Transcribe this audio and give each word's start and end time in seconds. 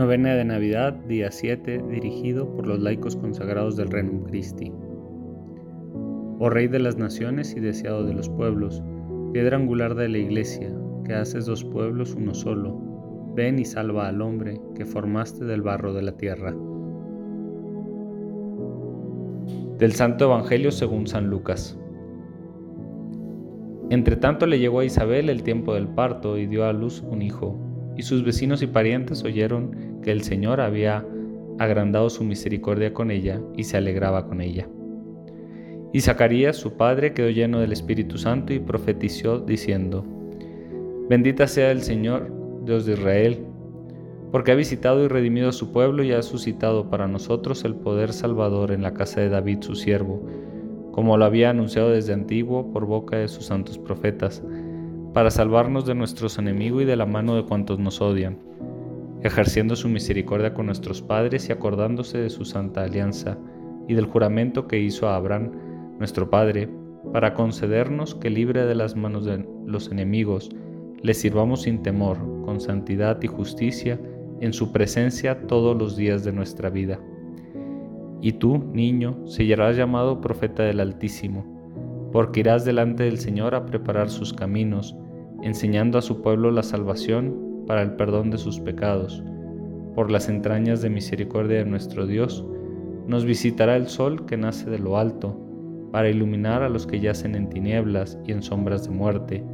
Novena 0.00 0.34
de 0.34 0.46
Navidad, 0.46 0.94
día 0.94 1.30
7, 1.30 1.84
dirigido 1.90 2.50
por 2.56 2.66
los 2.66 2.80
laicos 2.80 3.16
consagrados 3.16 3.76
del 3.76 3.90
Renum 3.90 4.24
Christi. 4.24 4.72
Oh 6.38 6.48
Rey 6.48 6.68
de 6.68 6.78
las 6.78 6.96
naciones 6.96 7.54
y 7.54 7.60
deseado 7.60 8.06
de 8.06 8.14
los 8.14 8.30
pueblos, 8.30 8.82
piedra 9.34 9.58
angular 9.58 9.94
de 9.94 10.08
la 10.08 10.16
Iglesia, 10.16 10.72
que 11.04 11.12
haces 11.12 11.44
dos 11.44 11.64
pueblos 11.64 12.14
uno 12.14 12.32
solo, 12.32 12.80
ven 13.36 13.58
y 13.58 13.66
salva 13.66 14.08
al 14.08 14.22
hombre 14.22 14.58
que 14.74 14.86
formaste 14.86 15.44
del 15.44 15.60
barro 15.60 15.92
de 15.92 16.00
la 16.00 16.16
tierra. 16.16 16.56
Del 19.76 19.92
Santo 19.92 20.24
Evangelio 20.24 20.70
según 20.70 21.08
San 21.08 21.28
Lucas. 21.28 21.78
Entre 23.90 24.16
tanto 24.16 24.46
le 24.46 24.58
llegó 24.58 24.80
a 24.80 24.86
Isabel 24.86 25.28
el 25.28 25.42
tiempo 25.42 25.74
del 25.74 25.88
parto 25.88 26.38
y 26.38 26.46
dio 26.46 26.64
a 26.64 26.72
luz 26.72 27.02
un 27.02 27.20
hijo, 27.20 27.69
y 28.00 28.02
sus 28.02 28.24
vecinos 28.24 28.62
y 28.62 28.66
parientes 28.66 29.22
oyeron 29.24 30.00
que 30.02 30.10
el 30.10 30.22
Señor 30.22 30.62
había 30.62 31.04
agrandado 31.58 32.08
su 32.08 32.24
misericordia 32.24 32.94
con 32.94 33.10
ella 33.10 33.42
y 33.58 33.64
se 33.64 33.76
alegraba 33.76 34.26
con 34.26 34.40
ella. 34.40 34.66
Y 35.92 36.00
Zacarías, 36.00 36.56
su 36.56 36.78
padre, 36.78 37.12
quedó 37.12 37.28
lleno 37.28 37.60
del 37.60 37.72
Espíritu 37.72 38.16
Santo 38.16 38.54
y 38.54 38.58
profetizó 38.58 39.40
diciendo, 39.40 40.02
Bendita 41.10 41.46
sea 41.46 41.72
el 41.72 41.82
Señor, 41.82 42.32
Dios 42.64 42.86
de 42.86 42.94
Israel, 42.94 43.44
porque 44.32 44.52
ha 44.52 44.54
visitado 44.54 45.04
y 45.04 45.08
redimido 45.08 45.50
a 45.50 45.52
su 45.52 45.70
pueblo 45.70 46.02
y 46.02 46.12
ha 46.12 46.22
suscitado 46.22 46.88
para 46.88 47.06
nosotros 47.06 47.66
el 47.66 47.74
poder 47.74 48.14
salvador 48.14 48.72
en 48.72 48.80
la 48.80 48.94
casa 48.94 49.20
de 49.20 49.28
David 49.28 49.58
su 49.60 49.74
siervo, 49.74 50.26
como 50.92 51.18
lo 51.18 51.26
había 51.26 51.50
anunciado 51.50 51.90
desde 51.90 52.14
antiguo 52.14 52.72
por 52.72 52.86
boca 52.86 53.18
de 53.18 53.28
sus 53.28 53.44
santos 53.44 53.76
profetas, 53.76 54.42
para 55.12 55.30
salvarnos 55.30 55.86
de 55.86 55.94
nuestros 55.94 56.38
enemigos 56.38 56.82
y 56.82 56.84
de 56.84 56.96
la 56.96 57.06
mano 57.06 57.34
de 57.34 57.44
cuantos 57.44 57.78
nos 57.78 58.00
odian, 58.00 58.38
ejerciendo 59.22 59.74
su 59.76 59.88
misericordia 59.88 60.54
con 60.54 60.66
nuestros 60.66 61.02
padres 61.02 61.48
y 61.48 61.52
acordándose 61.52 62.18
de 62.18 62.30
su 62.30 62.44
santa 62.44 62.84
alianza 62.84 63.36
y 63.88 63.94
del 63.94 64.06
juramento 64.06 64.68
que 64.68 64.78
hizo 64.78 65.08
a 65.08 65.16
Abraham, 65.16 65.50
nuestro 65.98 66.30
Padre, 66.30 66.68
para 67.12 67.34
concedernos 67.34 68.14
que 68.14 68.30
libre 68.30 68.64
de 68.66 68.74
las 68.74 68.94
manos 68.94 69.24
de 69.24 69.44
los 69.66 69.90
enemigos, 69.90 70.50
le 71.02 71.14
sirvamos 71.14 71.62
sin 71.62 71.82
temor, 71.82 72.18
con 72.44 72.60
santidad 72.60 73.20
y 73.22 73.26
justicia, 73.26 73.98
en 74.40 74.52
su 74.52 74.70
presencia 74.72 75.46
todos 75.46 75.76
los 75.76 75.96
días 75.96 76.24
de 76.24 76.32
nuestra 76.32 76.70
vida. 76.70 77.00
Y 78.22 78.32
tú, 78.32 78.58
niño, 78.72 79.26
serás 79.26 79.76
llamado 79.76 80.20
profeta 80.20 80.62
del 80.62 80.80
Altísimo, 80.80 81.59
porque 82.12 82.40
irás 82.40 82.64
delante 82.64 83.04
del 83.04 83.18
Señor 83.18 83.54
a 83.54 83.66
preparar 83.66 84.10
sus 84.10 84.32
caminos, 84.32 84.96
enseñando 85.42 85.98
a 85.98 86.02
su 86.02 86.22
pueblo 86.22 86.50
la 86.50 86.62
salvación 86.62 87.64
para 87.66 87.82
el 87.82 87.92
perdón 87.92 88.30
de 88.30 88.38
sus 88.38 88.60
pecados. 88.60 89.22
Por 89.94 90.10
las 90.10 90.28
entrañas 90.28 90.82
de 90.82 90.90
misericordia 90.90 91.58
de 91.58 91.66
nuestro 91.66 92.06
Dios, 92.06 92.44
nos 93.06 93.24
visitará 93.24 93.76
el 93.76 93.88
sol 93.88 94.26
que 94.26 94.36
nace 94.36 94.68
de 94.70 94.78
lo 94.78 94.98
alto, 94.98 95.36
para 95.92 96.08
iluminar 96.08 96.62
a 96.62 96.68
los 96.68 96.86
que 96.86 97.00
yacen 97.00 97.34
en 97.34 97.48
tinieblas 97.48 98.18
y 98.24 98.32
en 98.32 98.42
sombras 98.42 98.84
de 98.84 98.94
muerte, 98.94 99.44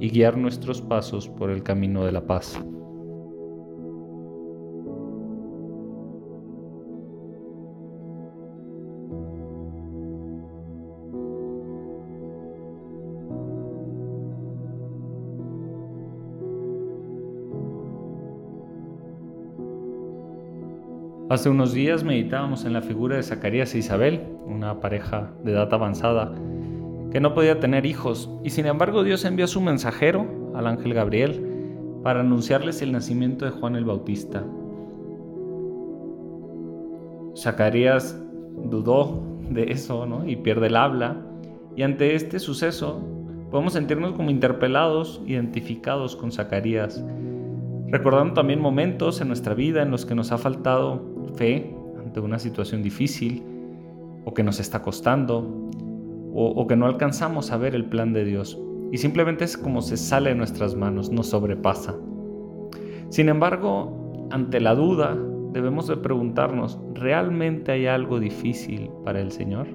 y 0.00 0.10
guiar 0.10 0.36
nuestros 0.36 0.82
pasos 0.82 1.28
por 1.28 1.50
el 1.50 1.62
camino 1.62 2.04
de 2.04 2.12
la 2.12 2.26
paz. 2.26 2.60
Hace 21.28 21.50
unos 21.50 21.72
días 21.72 22.04
meditábamos 22.04 22.64
en 22.66 22.72
la 22.72 22.82
figura 22.82 23.16
de 23.16 23.22
Zacarías 23.24 23.74
e 23.74 23.78
Isabel, 23.78 24.20
una 24.44 24.78
pareja 24.78 25.32
de 25.42 25.50
edad 25.50 25.74
avanzada 25.74 26.32
que 27.10 27.18
no 27.18 27.34
podía 27.34 27.58
tener 27.58 27.84
hijos, 27.84 28.30
y 28.44 28.50
sin 28.50 28.66
embargo 28.66 29.02
Dios 29.02 29.24
envió 29.24 29.46
a 29.46 29.48
su 29.48 29.60
mensajero, 29.60 30.52
al 30.54 30.68
ángel 30.68 30.94
Gabriel, 30.94 31.44
para 32.04 32.20
anunciarles 32.20 32.80
el 32.80 32.92
nacimiento 32.92 33.44
de 33.44 33.50
Juan 33.50 33.74
el 33.74 33.84
Bautista. 33.84 34.44
Zacarías 37.36 38.22
dudó 38.70 39.20
de 39.50 39.72
eso 39.72 40.06
¿no? 40.06 40.28
y 40.28 40.36
pierde 40.36 40.68
el 40.68 40.76
habla, 40.76 41.16
y 41.74 41.82
ante 41.82 42.14
este 42.14 42.38
suceso 42.38 43.00
podemos 43.50 43.72
sentirnos 43.72 44.12
como 44.12 44.30
interpelados, 44.30 45.20
identificados 45.26 46.14
con 46.14 46.30
Zacarías, 46.30 47.04
recordando 47.88 48.34
también 48.34 48.60
momentos 48.60 49.20
en 49.20 49.26
nuestra 49.26 49.54
vida 49.54 49.82
en 49.82 49.90
los 49.90 50.06
que 50.06 50.14
nos 50.14 50.30
ha 50.30 50.38
faltado 50.38 51.15
fe 51.34 51.74
ante 51.98 52.20
una 52.20 52.38
situación 52.38 52.82
difícil 52.82 53.42
o 54.24 54.34
que 54.34 54.42
nos 54.42 54.60
está 54.60 54.82
costando, 54.82 55.70
o, 56.38 56.66
que 56.66 56.76
no 56.76 56.86
alcanzamos 56.86 57.50
a 57.50 57.56
ver 57.56 57.74
el 57.74 57.86
plan 57.86 58.12
de 58.12 58.24
Dios 58.24 58.58
y 58.92 58.98
simplemente 58.98 59.44
es 59.44 59.56
como 59.56 59.80
se 59.80 59.96
sale 59.96 60.30
de 60.30 60.36
nuestras 60.36 60.74
manos, 60.74 61.10
nos 61.10 61.28
sobrepasa. 61.28 61.94
Sin 63.08 63.28
embargo, 63.28 64.28
ante 64.30 64.60
la 64.60 64.74
duda, 64.74 65.16
debemos 65.52 65.86
de 65.86 65.96
preguntarnos, 65.96 66.78
¿realmente 66.94 67.72
hay 67.72 67.86
algo 67.86 68.20
difícil 68.20 68.90
para 69.04 69.20
el 69.20 69.32
Señor? 69.32 69.66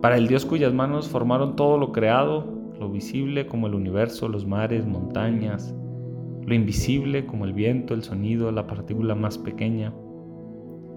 Para 0.00 0.16
el 0.16 0.28
Dios 0.28 0.44
cuyas 0.44 0.72
manos 0.72 1.08
formaron 1.08 1.56
todo 1.56 1.78
lo 1.78 1.92
creado, 1.92 2.46
lo 2.78 2.90
visible 2.90 3.46
como 3.46 3.66
el 3.66 3.74
universo, 3.74 4.28
los 4.28 4.46
mares, 4.46 4.86
montañas, 4.86 5.74
lo 6.50 6.56
invisible 6.56 7.26
como 7.26 7.44
el 7.44 7.52
viento, 7.52 7.94
el 7.94 8.02
sonido, 8.02 8.50
la 8.50 8.66
partícula 8.66 9.14
más 9.14 9.38
pequeña. 9.38 9.94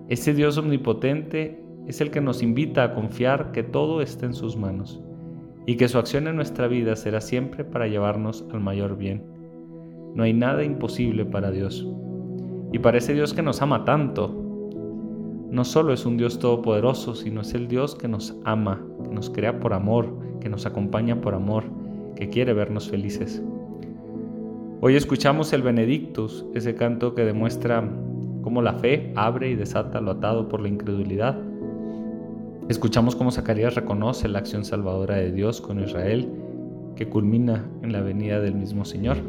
Ese 0.10 0.34
Dios 0.34 0.58
omnipotente 0.58 1.64
es 1.86 2.02
el 2.02 2.10
que 2.10 2.22
nos 2.22 2.42
invita 2.42 2.84
a 2.84 2.96
confiar 2.96 3.52
que 3.52 3.62
todo 3.62 4.02
está 4.02 4.26
en 4.26 4.34
sus 4.34 4.58
manos 4.58 5.04
y 5.68 5.76
que 5.76 5.88
su 5.88 6.00
acción 6.00 6.28
en 6.28 6.38
nuestra 6.38 6.68
vida 6.68 6.96
será 6.96 7.22
siempre 7.22 7.64
para 7.64 7.88
llevarnos 7.88 8.44
al 8.52 8.62
mayor 8.62 8.98
bien. 8.98 9.24
No 10.16 10.24
hay 10.24 10.34
nada 10.34 10.64
imposible 10.64 11.24
para 11.24 11.52
Dios. 11.52 11.88
Y 12.72 12.80
para 12.80 12.98
ese 12.98 13.14
Dios 13.14 13.36
que 13.36 13.44
nos 13.44 13.62
ama 13.62 13.86
tanto, 13.86 14.34
no 15.52 15.64
solo 15.66 15.94
es 15.94 16.04
un 16.08 16.18
Dios 16.18 16.40
todopoderoso, 16.40 17.14
sino 17.14 17.42
es 17.42 17.54
el 17.54 17.68
Dios 17.68 17.94
que 17.94 18.08
nos 18.08 18.36
ama, 18.44 18.84
que 19.04 19.12
nos 19.12 19.30
crea 19.30 19.60
por 19.60 19.76
amor, 19.76 20.18
que 20.42 20.50
nos 20.50 20.66
acompaña 20.66 21.22
por 21.22 21.36
amor, 21.36 21.66
que 22.16 22.30
quiere 22.30 22.54
vernos 22.54 22.90
felices. 22.90 23.44
Hoy 24.86 24.98
escuchamos 24.98 25.54
el 25.54 25.62
Benedictus, 25.62 26.46
ese 26.54 26.76
canto 26.76 27.16
que 27.16 27.24
demuestra 27.24 27.90
cómo 28.42 28.62
la 28.62 28.74
fe 28.74 29.14
abre 29.16 29.50
y 29.50 29.56
desata 29.56 30.02
lo 30.02 30.12
atado 30.12 30.50
por 30.50 30.60
la 30.60 30.68
incredulidad 30.68 31.38
Escuchamos 32.68 33.16
cómo 33.16 33.32
Zacarías 33.32 33.76
reconoce 33.76 34.28
la 34.28 34.40
acción 34.40 34.66
salvadora 34.66 35.16
de 35.16 35.32
Dios 35.32 35.62
con 35.62 35.80
Israel, 35.80 36.30
que 36.98 37.08
culmina 37.08 37.66
en 37.82 37.94
la 37.94 38.02
venida 38.02 38.42
del 38.42 38.56
mismo 38.56 38.84
Señor. 38.84 39.20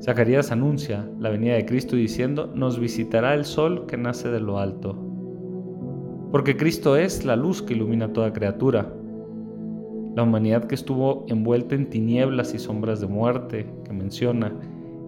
Zacarías 0.00 0.52
anuncia 0.52 1.10
la 1.18 1.30
venida 1.30 1.54
de 1.54 1.66
Cristo 1.66 1.96
diciendo, 1.96 2.52
nos 2.54 2.78
visitará 2.78 3.34
el 3.34 3.44
sol 3.44 3.86
que 3.86 3.96
nace 3.96 4.28
de 4.28 4.38
lo 4.38 4.60
alto. 4.60 4.96
Porque 6.30 6.56
Cristo 6.56 6.96
es 6.96 7.24
la 7.24 7.34
luz 7.34 7.62
que 7.62 7.74
ilumina 7.74 8.12
toda 8.12 8.32
criatura. 8.32 8.92
La 10.14 10.22
humanidad 10.22 10.64
que 10.64 10.74
estuvo 10.74 11.24
envuelta 11.28 11.74
en 11.74 11.88
tinieblas 11.88 12.54
y 12.54 12.58
sombras 12.58 13.00
de 13.00 13.06
muerte, 13.06 13.66
que 13.84 13.92
menciona, 13.92 14.52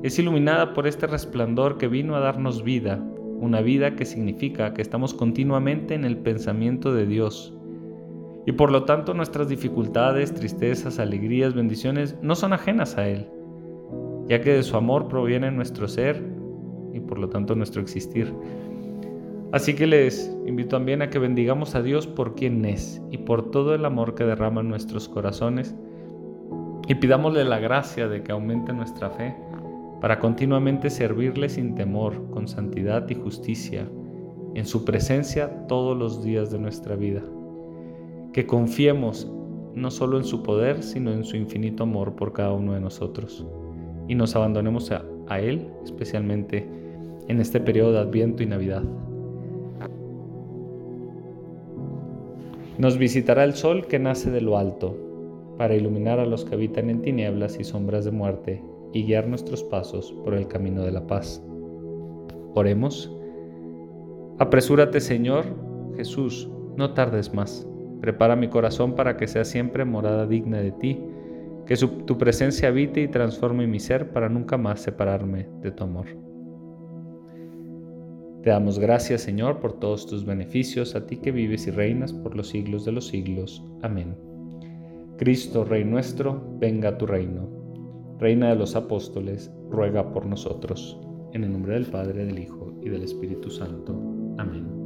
es 0.02 0.18
iluminada 0.18 0.74
por 0.74 0.86
este 0.86 1.06
resplandor 1.06 1.78
que 1.78 1.88
vino 1.88 2.16
a 2.16 2.20
darnos 2.20 2.62
vida 2.62 3.02
una 3.42 3.60
vida 3.60 3.96
que 3.96 4.04
significa 4.04 4.72
que 4.72 4.82
estamos 4.82 5.14
continuamente 5.14 5.94
en 5.94 6.04
el 6.04 6.16
pensamiento 6.16 6.94
de 6.94 7.06
Dios. 7.06 7.52
Y 8.46 8.52
por 8.52 8.70
lo 8.70 8.84
tanto 8.84 9.14
nuestras 9.14 9.48
dificultades, 9.48 10.32
tristezas, 10.32 11.00
alegrías, 11.00 11.52
bendiciones 11.52 12.16
no 12.22 12.36
son 12.36 12.52
ajenas 12.52 12.96
a 12.98 13.08
Él, 13.08 13.28
ya 14.28 14.40
que 14.40 14.52
de 14.52 14.62
su 14.62 14.76
amor 14.76 15.08
proviene 15.08 15.50
nuestro 15.50 15.88
ser 15.88 16.24
y 16.92 17.00
por 17.00 17.18
lo 17.18 17.30
tanto 17.30 17.56
nuestro 17.56 17.82
existir. 17.82 18.32
Así 19.52 19.74
que 19.74 19.86
les 19.86 20.34
invito 20.46 20.76
también 20.76 21.02
a 21.02 21.10
que 21.10 21.18
bendigamos 21.18 21.74
a 21.74 21.82
Dios 21.82 22.06
por 22.06 22.34
quien 22.34 22.64
es 22.64 23.02
y 23.10 23.18
por 23.18 23.50
todo 23.50 23.74
el 23.74 23.84
amor 23.84 24.14
que 24.14 24.24
derrama 24.24 24.62
en 24.62 24.68
nuestros 24.68 25.08
corazones 25.08 25.74
y 26.88 26.94
pidámosle 26.94 27.44
la 27.44 27.58
gracia 27.58 28.08
de 28.08 28.22
que 28.22 28.32
aumente 28.32 28.72
nuestra 28.72 29.10
fe 29.10 29.36
para 30.00 30.18
continuamente 30.18 30.90
servirle 30.90 31.48
sin 31.48 31.76
temor, 31.76 32.28
con 32.30 32.48
santidad 32.48 33.08
y 33.08 33.14
justicia, 33.14 33.88
en 34.54 34.66
su 34.66 34.84
presencia 34.84 35.66
todos 35.68 35.96
los 35.96 36.24
días 36.24 36.50
de 36.50 36.58
nuestra 36.58 36.96
vida. 36.96 37.22
Que 38.32 38.44
confiemos 38.44 39.30
no 39.74 39.92
solo 39.92 40.18
en 40.18 40.24
su 40.24 40.42
poder, 40.42 40.82
sino 40.82 41.12
en 41.12 41.22
su 41.22 41.36
infinito 41.36 41.84
amor 41.84 42.16
por 42.16 42.32
cada 42.32 42.52
uno 42.52 42.72
de 42.72 42.80
nosotros, 42.80 43.46
y 44.08 44.16
nos 44.16 44.34
abandonemos 44.34 44.90
a, 44.90 45.04
Él, 45.38 45.68
especialmente 45.84 46.68
en 47.28 47.40
este 47.40 47.60
periodo 47.60 47.92
de 47.92 48.00
Adviento 48.00 48.42
y 48.42 48.46
Navidad. 48.46 48.82
Nos 52.82 52.98
visitará 52.98 53.44
el 53.44 53.54
sol 53.54 53.86
que 53.86 54.00
nace 54.00 54.32
de 54.32 54.40
lo 54.40 54.58
alto, 54.58 54.98
para 55.56 55.76
iluminar 55.76 56.18
a 56.18 56.26
los 56.26 56.44
que 56.44 56.56
habitan 56.56 56.90
en 56.90 57.00
tinieblas 57.00 57.60
y 57.60 57.62
sombras 57.62 58.04
de 58.04 58.10
muerte, 58.10 58.60
y 58.92 59.04
guiar 59.04 59.28
nuestros 59.28 59.62
pasos 59.62 60.12
por 60.24 60.34
el 60.34 60.48
camino 60.48 60.82
de 60.82 60.90
la 60.90 61.06
paz. 61.06 61.40
Oremos. 62.56 63.16
Apresúrate, 64.40 64.98
Señor 64.98 65.44
Jesús, 65.96 66.50
no 66.76 66.92
tardes 66.92 67.32
más. 67.32 67.68
Prepara 68.00 68.34
mi 68.34 68.48
corazón 68.48 68.96
para 68.96 69.16
que 69.16 69.28
sea 69.28 69.44
siempre 69.44 69.84
morada 69.84 70.26
digna 70.26 70.58
de 70.58 70.72
ti, 70.72 71.00
que 71.66 71.76
tu 71.76 72.18
presencia 72.18 72.66
habite 72.66 73.00
y 73.00 73.06
transforme 73.06 73.68
mi 73.68 73.78
ser 73.78 74.10
para 74.10 74.28
nunca 74.28 74.58
más 74.58 74.80
separarme 74.80 75.48
de 75.60 75.70
tu 75.70 75.84
amor. 75.84 76.31
Te 78.42 78.50
damos 78.50 78.80
gracias, 78.80 79.20
Señor, 79.20 79.60
por 79.60 79.78
todos 79.78 80.06
tus 80.06 80.24
beneficios, 80.24 80.96
a 80.96 81.06
ti 81.06 81.16
que 81.16 81.30
vives 81.30 81.68
y 81.68 81.70
reinas 81.70 82.12
por 82.12 82.34
los 82.34 82.48
siglos 82.48 82.84
de 82.84 82.90
los 82.90 83.06
siglos. 83.06 83.62
Amén. 83.82 84.16
Cristo, 85.16 85.64
Rey 85.64 85.84
nuestro, 85.84 86.42
venga 86.58 86.88
a 86.88 86.98
tu 86.98 87.06
reino. 87.06 87.48
Reina 88.18 88.48
de 88.48 88.56
los 88.56 88.74
apóstoles, 88.74 89.52
ruega 89.70 90.12
por 90.12 90.26
nosotros. 90.26 90.98
En 91.32 91.44
el 91.44 91.52
nombre 91.52 91.74
del 91.74 91.86
Padre, 91.86 92.24
del 92.24 92.40
Hijo 92.40 92.74
y 92.82 92.88
del 92.88 93.04
Espíritu 93.04 93.48
Santo. 93.48 93.92
Amén. 94.38 94.81